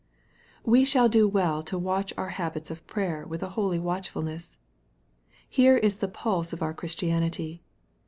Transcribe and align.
* 0.37 0.63
We 0.73 0.83
shall 0.83 1.07
do 1.07 1.27
well 1.27 1.61
to 1.61 1.77
watch 1.77 2.11
our 2.17 2.29
habits 2.29 2.71
of 2.71 2.87
prayer 2.87 3.23
with 3.27 3.43
a 3.43 3.49
boly 3.49 3.79
watchfulness. 3.79 4.57
Here 5.47 5.77
is 5.77 5.97
the 5.97 6.07
pulse 6.07 6.51
of 6.51 6.63
our 6.63 6.73
Christianity. 6.73 7.61